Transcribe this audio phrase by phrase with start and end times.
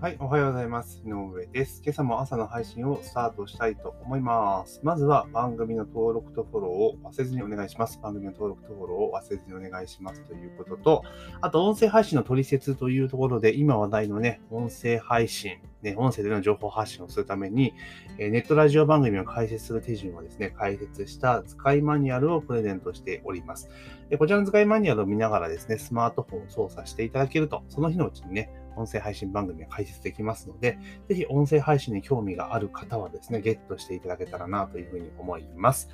[0.00, 1.02] はい、おはようございます。
[1.04, 1.82] 井上です。
[1.84, 4.80] 今朝も朝の配信をスタートしたいと思います。
[4.82, 8.00] まずは番組の登録とフォローを忘れずにお願いします。
[8.02, 11.04] 番組の登録とフォローを忘れずにお願いしますということと、
[11.42, 17.74] あと音声配信の取説というところで、今話題のね、音声配信、ね、音声での情報発信をするために、
[18.16, 23.68] えネットラジオ番組を開設する手順をですね、解説した使いマニュアルをプレゼントしております。
[24.08, 30.78] でこちらの使いマニュアルを見ながらですね、スマートフォンを操作していただけると、その日のうちにね、音声配信番組が開設できますので、
[31.08, 35.88] ぜひ音声配信に興味がある方はですね、ゲットしていただけたらなというふうに思います。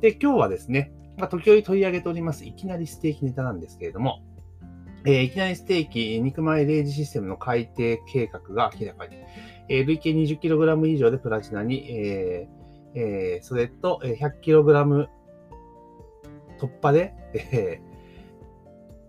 [0.00, 4.22] で、今日はですね、まあ、時折取り上げております、いきなりステーキネタなんですけれども、
[5.04, 9.16] えーいきなりステーキ肉前0時システムの改定計画が明らかに、
[9.68, 15.06] えー累計 20kg 以上でプラチナに、えーえーそれと 100kg
[16.60, 17.88] 突破で、えー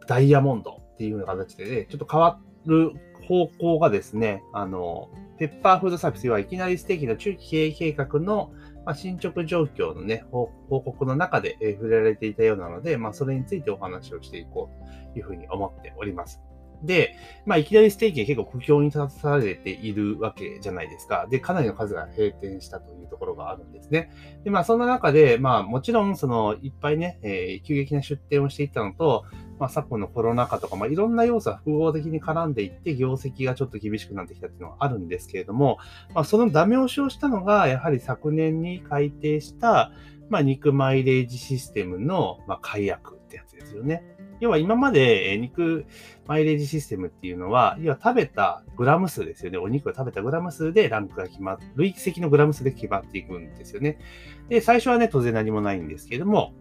[0.07, 2.93] ダイヤモンドっていうような形で、ね、ちょっと変わる
[3.29, 8.51] 方向がですね、あの、ペッパーフードサービス、はいきなりステーキの中期経営計画の、
[8.85, 14.71] ま、進捗状況のね、報告の中で、え触れられていたようなので、まあ、それについてお話をしていこ
[15.11, 16.41] うというふうに思っております。
[16.83, 21.27] で、まあ、いきなりステーキが結構苦境に立たされているわけじゃないですか。
[21.29, 24.11] で、かなりの数が閉店したというところがあるんですね。
[24.43, 29.25] で、まあ、そんな中で、まあ、もちろん、その、いっぱいね、えー急激な出店をしていったのと、
[29.59, 35.77] まあ、昨今のコロナ禍とか、まあ、いろんな要素が複合的に絡んでいって、業績がちょっと厳しくなってきたっていうのはあるんですけれども、
[36.13, 39.91] まあ、そのダメ押しをしたのが、やはり昨年に改定した、
[40.29, 44.03] まあ、肉マイレージシステムの、まあ、解約ってやつですよね。
[44.39, 45.85] 要は今まで肉
[46.25, 49.57] マイレージシステムっていうのは、要は食べたグラム数ですよね。
[49.57, 53.99] お肉を食べたグラム数でランクが決まる、累積のグラム数で決まっていくんですよね。
[54.47, 56.53] で、最初はね、当然何もないんですけども、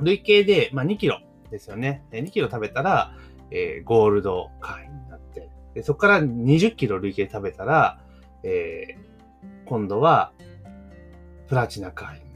[0.00, 2.04] 累計で、まあ、2キロですよね。
[2.12, 3.14] 2キロ食べたら、
[3.50, 8.00] えーゴールド会員になって、でそこから20キロ累計食べたら、
[8.42, 9.10] えー
[9.66, 10.32] 今度は
[11.46, 12.29] プラチナ会員、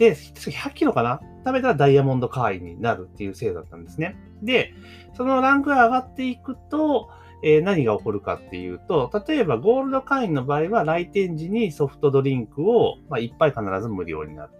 [0.00, 1.20] で、100キロかな？
[1.44, 4.16] 食べたらダイヤモンド会員になるっていう制度だったんですね。
[4.42, 4.72] で、
[5.12, 7.10] そのランクが上がっていくと、
[7.42, 14.52] えー何が起こるかっていうと、例えばゴールド会員の場合は来店時にソフトドリンクを、まあ、1杯必ず無料になる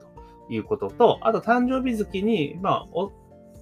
[0.48, 3.10] ということと、あと誕生日月に、まあ、お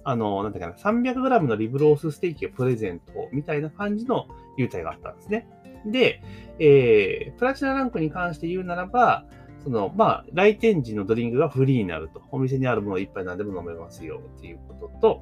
[0.03, 5.47] あの、なんだっけな、300g のリブロースステーキをプレゼントみたいな感じの優待があったんですね。
[5.85, 6.21] で、
[6.59, 9.25] えープラチナランクに関して言うならば、
[9.63, 12.21] その、まあ、来店時のドリンクがフリーになると。
[12.31, 15.21] お店にあるものを一杯何でも飲めますよっていうことと、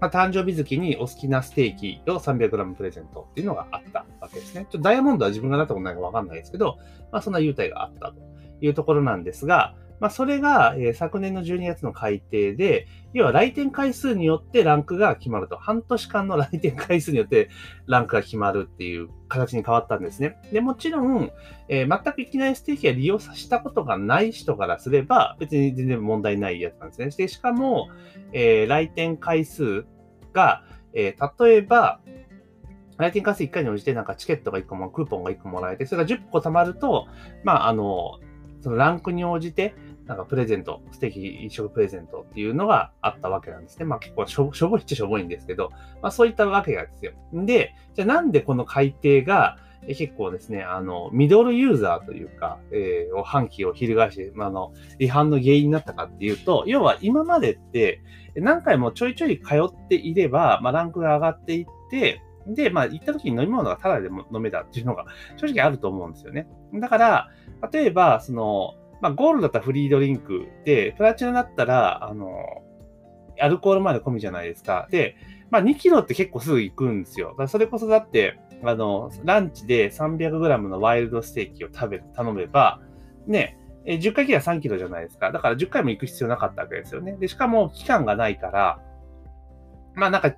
[0.00, 4.62] まあ、誕生日月にお好きなステーキを 300g プレゼントっていうのがあったわけですね。
[4.62, 6.78] ちょっとダイヤモンドは自分がなったことないかわかんないですけど、
[7.10, 8.14] まあ、そんな優待があったと
[8.60, 15.56] いうところなんですが、まあ、それが、えー昨年の12月の改定で、要は来店回数によってランクが決まると。
[15.56, 17.50] 半年間の来店回数によって
[17.86, 20.38] ランクが決まるっていう形に変わったんですね。
[20.52, 21.30] で、もちろん、
[21.68, 27.08] えー全くいきなりステーキが利用したことがない人からすれば、別に全然問題ないやつなんですね。
[27.16, 27.88] で、しかも、
[28.32, 29.84] えー来店回数
[30.32, 30.64] が、
[30.94, 32.00] えー例えば、
[32.96, 37.06] 来店回数1回に応じて、なんかチケットが1個も、クーポンが1個もらえて、それが10個貯まると、
[37.44, 38.18] まあ、あの、
[38.62, 39.74] そのランクに応じて、
[40.06, 43.84] なんかプレゼント、ステーキ一食プレゼントっていうのがあったわけなんですね。
[43.84, 45.70] まあ結構しょしょぼいっちゃしょぼいんですけど、
[46.02, 47.12] まあそういったわけなんですよ。
[47.32, 49.58] で、じゃあなんでこの改定が、
[49.88, 58.00] 結構ですね、あの、ミドルユーザーというか、えー、を反旗を翻して、まあ、あの、違反の原因になったかっていうと、要は今までって、
[58.36, 66.46] 何回もちょいちょい通っていれば、まあ、ランクが上がっていって、で、まあ、行った時に飲み物がタダでも飲めたっていうのが正直あると思うんですよね。
[66.74, 67.30] だから、
[67.72, 72.28] 例えば、その、まあ、ゴールドだったらフリードリンクで、プラチナだったら、あの、
[73.40, 74.86] アルコールまで込みじゃないですか。
[74.90, 75.16] で、
[75.50, 77.36] まあ、2キロって結構すぐ行くんですよ。
[77.48, 82.80] それこそだって、あの、ランチで 300g のワイルドステーキを食べ、頼めば、
[83.26, 85.32] ね、10回切りは3キロじゃないですか。
[85.32, 87.16] だから10回も行く必要なかったわけですよね。
[87.18, 88.78] で、しかも期間がないから、
[89.94, 90.34] まあなんか、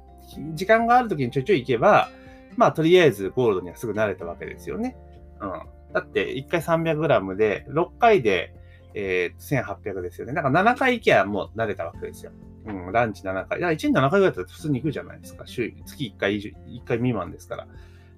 [0.54, 2.08] 時間がある時にちょいちょい行けば、
[2.56, 4.96] まあとりあえずゴールドにはすぐ慣れたわけですよね。
[5.40, 5.50] うん。
[5.94, 8.52] だって1回 300g で、6回で、
[8.94, 10.34] えー、1800ですよね。
[10.34, 12.32] だから7回行けばもう慣れたわけですよ。
[12.66, 13.60] うん、ランチ7回。
[13.60, 15.46] だから1年7回ぐらいだったら普通に行くじゃないですか。
[15.46, 17.66] 週、月1回以上、1回未満ですから。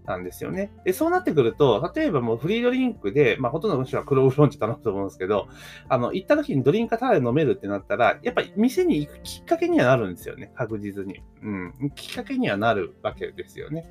[0.06, 0.70] なんですよね。
[0.84, 5.48] で、そうなってくると、例えばもうフリードリンクで、まあほとんどの人は黒ウーロン茶頼むと思うんですけど、
[5.88, 10.52] あの、行った時にドリンクタダで飲めるってなったら、やっぱり店に行くきっかけにはなるんですよね。
[10.54, 11.22] 確実に。
[11.42, 11.92] うん。
[11.96, 13.84] きっかけにはなるわけですよね。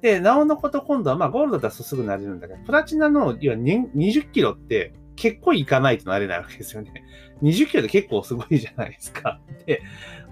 [0.00, 6.92] で、なおのこと今度は、まあゴールドだとすぐなれるんだけど、プラチナの、要は20キロって結構行かないとなれないわけですよね。
[7.42, 9.40] 20キロって結構すごいじゃないですか。
[9.52, 9.82] って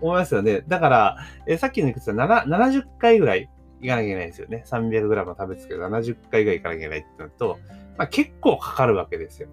[0.01, 0.63] 思いますよね。
[0.67, 1.17] だから、
[1.47, 3.51] えさっきのいくつは70回ぐらい
[3.81, 4.65] 行かなきゃいけないんですよね。
[4.67, 7.59] 300g 食べつけど70回ぐらい行かなきゃいけないってなると、
[7.99, 9.49] まあ、結構かかるわけですよ。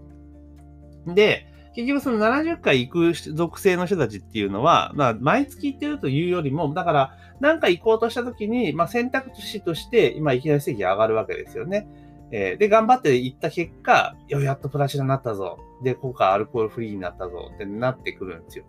[1.07, 11.87] で、結局その70回行く属性の人たちっていうのは、まあ、毎月行ってるというよりも、だから、なんか行こうとした時に、まあ、選択肢として、今いきなり席上がるわけですよね。
[12.31, 15.59] えー、で、頑張って行った結果、よ、やっとプラチナになったぞ。
[15.83, 18.65] で、今回アルコールフリーになったぞってなってくるんですよ。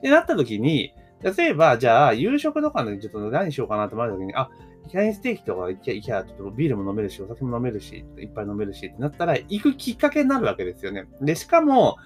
[0.00, 0.94] で、なった時に、
[1.24, 4.50] 例えば、じゃあ、夕食とかでちょっと何しようかなと思った時に、あ、
[4.86, 6.24] イカイステーキとか行きゃ、行きゃ、
[6.54, 11.06] ビールも飲めるし、お酒も飲めるし、いっぱい飲めるしってなったら、行くきっかけになるわけですよね。
[11.22, 11.96] で、しかも、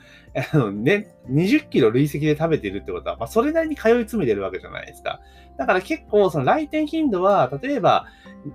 [0.52, 5.20] あのね、20キロ累積で食べてるってことは、まあ、それなりに通い詰めてるわけじゃないですか。
[5.56, 8.06] だから結構、その来店頻度は、例えば、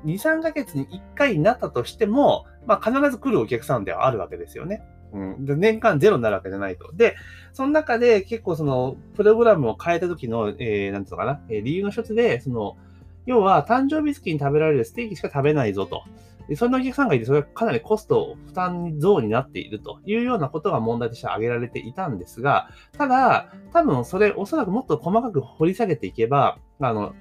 [0.05, 4.83] 2、3ヶ月に1回になったとしても、まあ、必ず来るお客さんではあるわけですよね。
[5.13, 6.91] うん、で年間ゼロになるわけじゃないと。
[6.93, 7.15] で、
[7.53, 12.77] その中で結構その、プログラムを変えた時の、えー、なんつうのかな、えー、理由の一つで、その、
[13.25, 16.03] 要は誕生日月に食べられるステーキしか食べないぞと。
[16.47, 27.13] でそんなお客さんがいて、それがかなりコスト負担増になっているというようなことが問題として挙げられていたんですが、ただ、多分それおそらくもっと細かく掘り下げていけば、あの、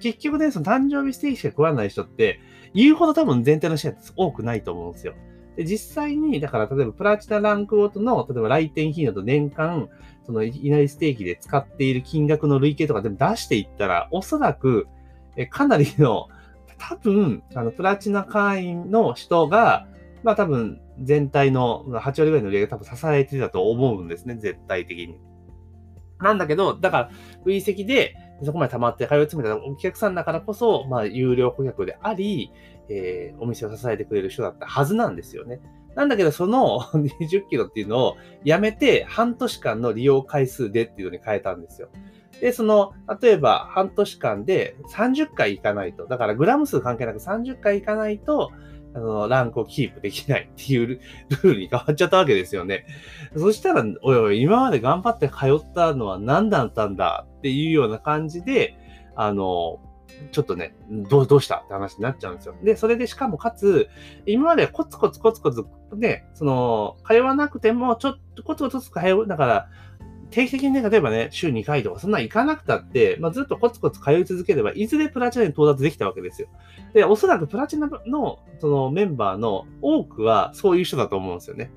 [0.00, 2.40] 結局ね、その誕生日ステーキしか食わない人って、
[2.74, 5.14] 言うほど多分全体のシェアって多くないと思うんですよ。
[5.56, 9.88] で、実際に、だから例えばプラチナランクごとの、例えば来店頻度と年間、
[10.26, 14.88] そのいなりステーキで使っている金額の累計とかでも出していったら、おそらく、
[15.36, 16.28] えかなりの、
[16.78, 19.86] 多分、あの、プラチナ会員の人が、
[20.22, 25.18] まあ多分、全体の8割ぐらいの売り上げ多分支えてたと思うんですね、絶対的に。
[26.20, 27.10] なんだけど、だから、
[27.44, 32.52] 累積で、そこまで溜まって通い詰めたお客さんだからこそ、まあ、有料顧客であり、
[32.88, 35.60] えー、お店を支えてくれる人だったはずなんですよね。
[35.94, 41.88] なんだけど、その 20キロっていうのをやめて、半年間の利用回数でっていうのに変えたんですよ。
[42.40, 48.50] で、その、例えば半年間で30回行かないと、だからグラム数関係なく30回行かないと、
[48.94, 52.86] あの、ランクをキープできないっていう ルールに変わっちゃったわけですよね。
[53.36, 58.74] そしたら、おいおい、今まで頑張って通ったのは何だったんだっていうような感じで、
[59.14, 59.78] あの、
[60.32, 62.54] ちょっとね、どう、どうしたって話になっちゃうんですよ。
[62.62, 63.90] で、それでしかもかつ、
[64.24, 69.68] 今までコツコツコツコツ、ね、その、通わなくても、ちょっとコツコツ通う、だから、
[70.30, 76.48] 定期的にね、例えばね、週2回とか、そんな行かなくたって、まあ、ずっとコツコツ通い続ければ、いずれプラチナに到達できたわけですよ。
[76.94, 81.70] で、おそらくプラチナの、そのメンバーの多くは、そういう人だと思うんですよね。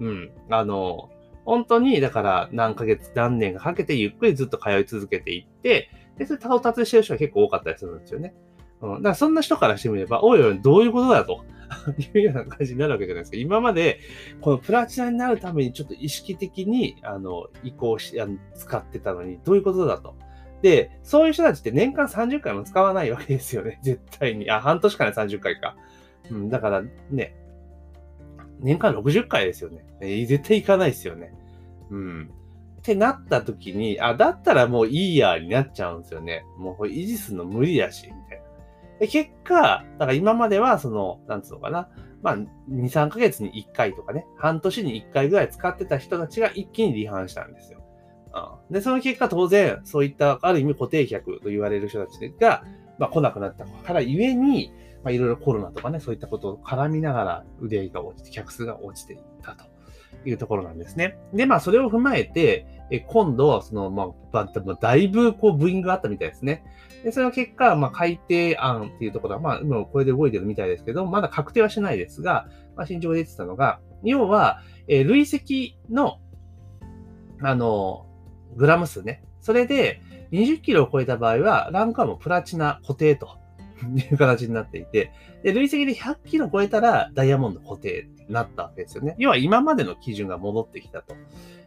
[0.00, 0.30] うん。
[0.50, 1.10] あの、
[1.44, 8.34] 本当に、だから何ヶ月、何年かけてゆっくりずっと通い続けていって、で、それ到達してる人が結構多かったりするんですよね。
[8.80, 8.90] うん。
[8.96, 11.44] だからそんな人からしてみれば、おいおい、どういうことだと
[12.14, 13.36] いうような感じになるわけじゃないですか。
[13.38, 13.98] 今まで、
[14.40, 20.14] このプラチナになるためにちょっと意識的に、あの、移行し、あの使ってたのに、どういうことだと。
[20.62, 23.80] で、そういう人たちって年間30回も使わないわけですよね。
[23.82, 24.50] 絶対に。
[24.50, 25.76] あ、半年間で30回か。
[26.30, 27.34] うん、だからね、
[28.62, 29.84] 年間60回ですよね。
[30.00, 31.34] え絶対行かないですよね。
[31.90, 32.30] うん。
[32.78, 36.44] ってなった時に、あ、だったらもういいやになっちゃうんですよね。
[36.58, 38.44] もう維持するの無理だし、みたいな。
[38.98, 41.88] で、結果、だから今まではその、なんつうのかな。
[42.22, 47.82] まあ、2、3ヶ月に1回とかね、半年に1回ぐらい使ってた人たちが一気に離反したんですよ。
[48.68, 52.64] うん、で、その結果当然、そういったある意味固定客と言われる人たちが、
[52.98, 59.72] まあ来なくなったからゆえに、まあいろいろコロナとかね、そういったことを絡みながら売り上げが落ちて、客数が落ちていったと。
[60.24, 61.18] いうところなんですね。
[61.32, 64.48] で、まあ、それを踏まえて、え今度、その、まあ、
[64.80, 66.64] だいぶ、こう、ブーイングがあったみたいですね。
[67.02, 76.18] で、その結果、まあ、改定案っていうところは、まあ、今これで動いてるみたいですけど、まだ確定はしないですが、まあ、進捗が出てたのが、要は、え累積の、
[77.40, 78.06] あの、
[78.56, 79.24] グラム数ね。
[79.40, 83.38] それで、20キロを超えた場合は、ランクはもうプラチナ固定と
[83.86, 85.12] いう形になっていて、
[85.42, 89.14] で、累積で100キロ超えたらダイヤモンド固定になったわけですよね。
[89.18, 91.14] 要は今までの基準が戻ってきたと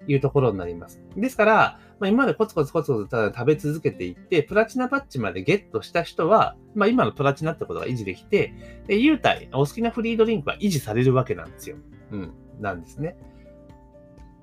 [0.07, 1.01] いうところになります。
[1.15, 8.53] ですから、まあ、今までコツコツコツコツただ食べ続けていって、プラチナバッジまでゲットした人は、まあ、今のプラチナってことが維持できて、
[8.87, 11.77] で、優待、お好きなフリードリンクは維持されるわけなんですよ。
[12.11, 13.17] うん、なんですね。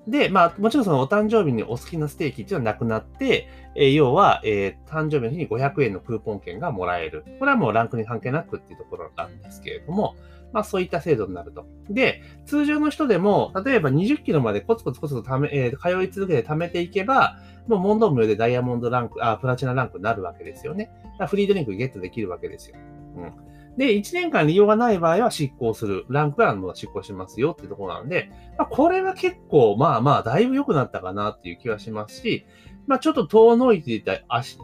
[0.07, 7.23] で、まあ、もちろんそのお誕生日にお好きなステーキっていうのはなくなって、えー、要は、えー、誕生日の日に500円のクーポン券がもらえる。
[7.39, 10.15] これはもうランクに関係なくっていうところなんですけれども、
[10.51, 11.65] まあそういった制度になると。
[11.89, 20.91] で、通常の人でも、例えば20キロまでコツコツコツとため、えー、通い続けて貯めていけば、もう問答無用でダイヤモンドランク、あ、プラチナランクになるわけですよね。
[21.27, 22.75] フリードリンクゲットできるわけですよ。
[23.15, 23.33] うん。
[23.77, 26.05] で、1年間利用がない場合は執行する。
[26.09, 32.45] ランクがの執行しますよっていうところなんで、まあ、これは結構、まあまあ、だいぶ良くなったかなっていう気はしますし、
[32.87, 34.57] まあちょっと遠のいていた足、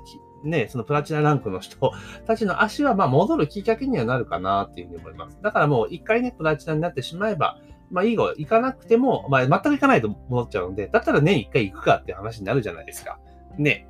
[0.43, 1.91] ね、そのプラチナランクの人
[2.25, 5.37] たちの足はまあ戻るきっかけにはなるかなっていうふうに思います。
[5.41, 7.59] だからもう一回ね、プラチナになってしまえば、
[7.91, 13.19] まあいい後行かなくても、まあ全く行かないと戻っちゃうので、だったら年一回行くかって話になるじゃないですか。
[13.57, 13.87] ね。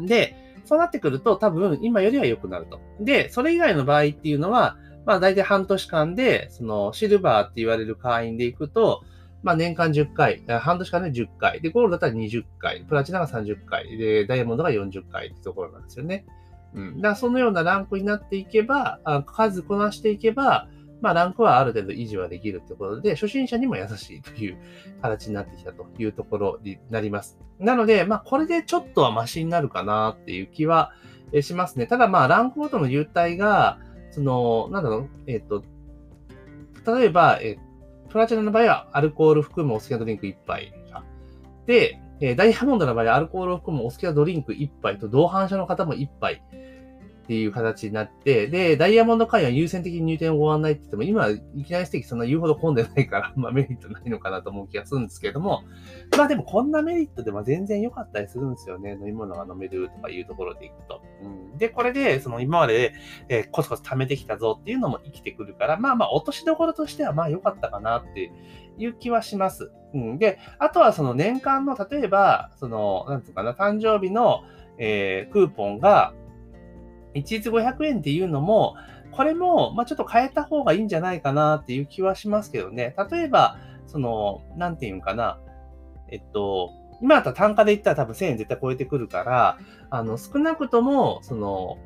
[0.00, 2.80] で、そうなってくると多分今よりは良くなると。
[3.00, 9.04] で、それ以外の場合っていうのは、まあ大体半年間で、そのシルバーって言われる会員で行くと、
[9.42, 16.26] まあ年間10回、半年間で10回、で、ゴールだったら20回、プラチナが30回、で、ダイヤモンドが40回ってところなんですよね。
[16.74, 16.96] うん。
[16.96, 20.68] だからそのようなランクになっていけば、数こなしていけば、
[21.00, 24.56] まあ、ランクはある程度維持はできるってことで、初心者にも優しいという
[25.02, 27.38] 形になってきたというところになります。
[27.58, 30.92] なので、まあ、これでちょっとはマシになるかなっていう気は
[31.42, 31.86] しますね。
[31.86, 33.78] ただ、まあ、ランクごとの優待が、
[34.10, 35.62] その、なんだろう、えっ、ー、と、
[36.96, 40.72] 例えば、えー、プラチナの場合はアルコール含むお好きなドリンク1杯
[41.66, 46.42] で、えー、ダイヤモンドの場合はアルコールを含むお好きなドリンク1杯と同伴者の方も1杯
[47.26, 55.64] っていう形になって、で、ダイヤモンド会は優先的に入店をご案内って言っても、今、いきなりステーキそんな言うほど混んでないから、 まあメリットないのかなと思う気がするんですけども、
[56.16, 58.92] まあでもこんなメリットでも全然良かったりするんですよね。
[58.92, 61.02] 飲み物が飲めるとかいうところでいくと。
[61.20, 62.94] うん、で、これで、その今まで、
[63.28, 68.30] えー、コツコツ貯めてきたぞっていうのも生きてくるから、まあまあ落としどころとしてはまあ良かったかなって
[68.78, 69.72] いう気はします。
[69.94, 70.18] うん。
[70.18, 74.44] で、あとはその年間の、例えば、その、なんつうかな、誕生日の、
[74.78, 76.12] えー、クーポンが、
[77.16, 78.76] 一律500円っていうのも、
[79.12, 82.94] これも、まあ、ちょっと変えた方がいいんじゃないかなっていう気はしますけどね。
[83.10, 83.56] 例えば、
[83.86, 85.38] その、なんていうかな。
[86.08, 86.70] えっと、
[87.00, 89.58] 今だったら単価で言ったら多分1000円絶対超えてくるから、
[89.90, 91.78] あの、少なくとも、その、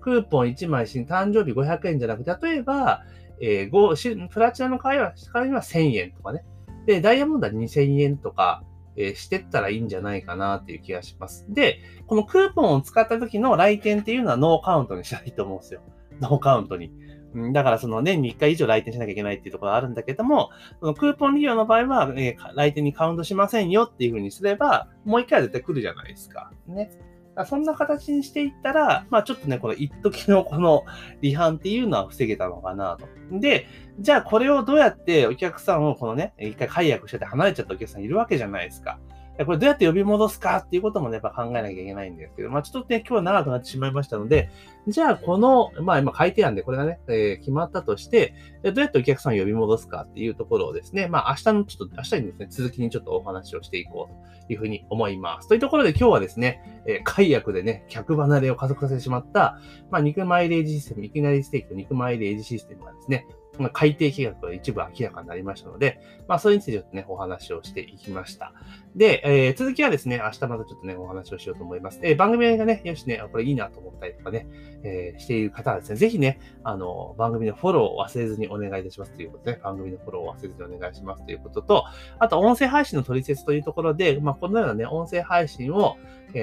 [0.00, 3.02] クーポン1枚し、誕生日500円じゃなくて、例えば、
[3.40, 6.44] えー、プラチナの会話、会には1000円とかね。
[6.86, 8.62] で、ダイヤモンドは2000円とか、
[8.96, 11.46] え、してったらいいんじゃないかなっていう気がします。
[11.48, 15.80] で、このクーポンを使った時の来店っていうのはノーカウントにしたいと思うんですよ。
[16.20, 16.92] ノーカウントに。
[17.52, 26.52] だからその年に1回以上来店しなきゃいけないっていうところがあるんだけども、そのクーポン利用の場合は、え、来店にカウントしませんよっていうふうにすれば、もう1回は絶対来るじゃないですか。
[26.66, 26.90] ね。
[27.46, 30.84] そんな形にしていったら、まあちょっとね、この一時のこの
[31.22, 33.08] 離反っていうのは防げたのかなと。
[33.38, 33.66] で、
[33.98, 38.98] じゃあこれをどうやってお客さんをこのね、一回解約してて離れちゃったお客さんいるわけじゃないですか。
[39.38, 44.50] これどうやって呼び戻すかっていうこともね、やっぱ考えなきゃいけないんですけど、まあちょっとね、今日は長くなってしまいましたので、
[44.86, 55.48] じゃあこの、まあ今改定案でこれがね、えー、決まったとして、どうやってお客さんを呼び戻すかっていうところをですね、まあ明日のちょっと、明日にですね、続きにちょっとお話をしていこうというふうに思います。
[55.48, 59.58] というところで今日はですね、えー、解約でね、客離れを加速させてしまった、
[59.90, 63.26] まあ肉マイレージシステム、いきなりステーキと肉マイレージシステムがですね、
[63.62, 68.52] まあ、改定計画が一部明らかになりましたので、まあ、それについてちょっとね、お話をしていきました。
[68.94, 72.00] で、えー、続きはですね、明日またちょっとね、お話をしようと思います。
[72.02, 74.46] えー、番組がね、よしね、これいいなと思ったりとかね、
[74.82, 81.84] えー、している方はですね、ぜひね、あの、番組のフォローを忘れずにお願いいたしますということで、ね、番組のフォローを忘れずにお願いしますということと、
[82.18, 85.96] あと、音声配信の取説というところで、まあ、このようなね、音声配信を、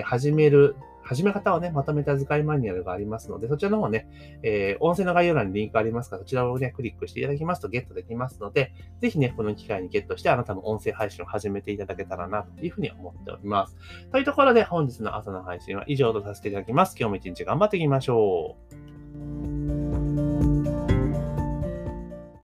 [0.04, 0.76] 始める
[1.10, 4.08] 始め方をね、まとめた図解マニュアルがありますので、そちらの方ね、
[4.44, 13.76] えー、音声の概要欄にリンクありますから、そちらをね、クリックしていただきますとゲットできますので、ぜひね、この機会にゲットして、あなたの音声配信を始めていただけたらな、というふうに思っております。
[14.12, 16.96] というところで、本日の朝の配信は以上とさせていただきます。
[16.96, 19.89] 今日も一日頑張っていきましょう。